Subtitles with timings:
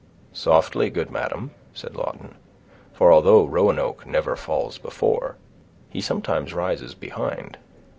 [0.33, 2.33] "Softly, good madam," said Lawton;
[2.91, 5.35] "for although Roanoke never falls before,
[5.91, 7.59] he sometimes rises behind.